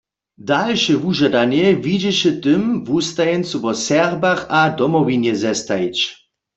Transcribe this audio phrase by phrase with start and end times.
[0.51, 5.97] Dalše wužadanje widźeše w tym, wustajeńcu wo Serbach a Domowinje zestajić.